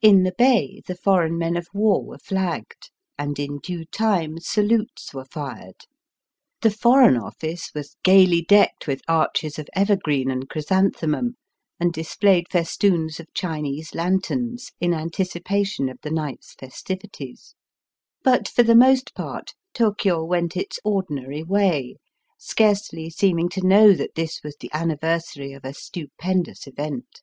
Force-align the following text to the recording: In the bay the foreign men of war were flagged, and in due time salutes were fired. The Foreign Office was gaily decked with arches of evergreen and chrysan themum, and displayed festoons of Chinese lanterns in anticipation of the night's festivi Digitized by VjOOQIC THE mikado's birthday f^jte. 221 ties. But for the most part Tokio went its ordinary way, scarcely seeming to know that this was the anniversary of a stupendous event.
In 0.00 0.22
the 0.22 0.36
bay 0.38 0.82
the 0.86 0.94
foreign 0.94 1.36
men 1.36 1.56
of 1.56 1.66
war 1.74 2.04
were 2.04 2.18
flagged, 2.20 2.92
and 3.18 3.36
in 3.40 3.58
due 3.58 3.84
time 3.86 4.38
salutes 4.38 5.12
were 5.12 5.24
fired. 5.24 5.80
The 6.62 6.70
Foreign 6.70 7.16
Office 7.16 7.72
was 7.74 7.96
gaily 8.04 8.40
decked 8.40 8.86
with 8.86 9.02
arches 9.08 9.58
of 9.58 9.68
evergreen 9.74 10.30
and 10.30 10.48
chrysan 10.48 10.92
themum, 10.92 11.32
and 11.80 11.92
displayed 11.92 12.46
festoons 12.48 13.18
of 13.18 13.34
Chinese 13.34 13.96
lanterns 13.96 14.70
in 14.80 14.94
anticipation 14.94 15.88
of 15.88 15.98
the 16.02 16.12
night's 16.12 16.54
festivi 16.54 17.08
Digitized 17.08 17.54
by 17.58 17.58
VjOOQIC 17.58 18.22
THE 18.22 18.30
mikado's 18.30 18.30
birthday 18.30 18.42
f^jte. 18.44 18.44
221 18.44 18.44
ties. 18.44 18.44
But 18.44 18.48
for 18.48 18.62
the 18.62 18.74
most 18.76 19.14
part 19.16 19.54
Tokio 19.74 20.24
went 20.24 20.56
its 20.56 20.78
ordinary 20.84 21.42
way, 21.42 21.96
scarcely 22.38 23.10
seeming 23.10 23.48
to 23.48 23.66
know 23.66 23.92
that 23.94 24.14
this 24.14 24.40
was 24.44 24.54
the 24.60 24.70
anniversary 24.72 25.52
of 25.52 25.64
a 25.64 25.74
stupendous 25.74 26.68
event. 26.68 27.22